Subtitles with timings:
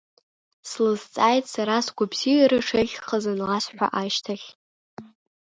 [0.69, 4.47] Слызҵааит сара, сгәабзиара шеиӷьхаз анласҳәа ашьҭахь.